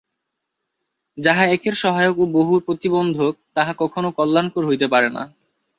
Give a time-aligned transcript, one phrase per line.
[1.17, 5.23] যাহা একের সহায়ক ও বহুর প্রতিবন্ধক, তাহা কখনও কল্যাণকর হইতে পারে না।